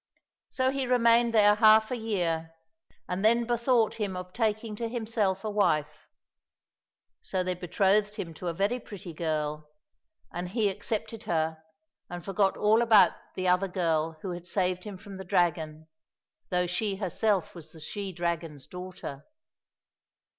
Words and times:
So 0.49 0.71
he 0.71 0.87
remained 0.87 1.31
there 1.31 1.53
half 1.53 1.91
a 1.91 1.95
year, 1.95 2.55
and 3.07 3.23
then 3.23 3.45
be 3.45 3.55
thought 3.55 3.99
him 4.01 4.17
of 4.17 4.33
taking 4.33 4.75
to 4.77 4.89
himself 4.89 5.43
a 5.43 5.49
wife. 5.51 6.07
So 7.21 7.43
they 7.43 7.53
betrothed 7.53 8.15
him 8.15 8.33
to 8.33 8.47
a 8.47 8.53
very 8.53 8.79
pretty 8.79 9.13
girl, 9.13 9.69
and 10.33 10.49
he 10.49 10.69
accepted 10.69 11.21
250 11.21 11.27
THE 11.27 11.53
MAGIC 11.53 11.65
EGG 11.69 12.13
her 12.15 12.15
and 12.15 12.25
forgot 12.25 12.57
all 12.57 12.81
about 12.81 13.11
the 13.35 13.47
other 13.47 13.67
girl 13.67 14.17
who 14.23 14.31
had 14.31 14.47
saved 14.47 14.85
him 14.85 14.97
from 14.97 15.17
the 15.17 15.23
dragon, 15.23 15.87
though 16.49 16.65
she 16.65 16.95
herself 16.95 17.53
was 17.53 17.71
the 17.71 17.79
she 17.79 18.11
dragon's 18.11 18.65
daughter. 18.65 19.23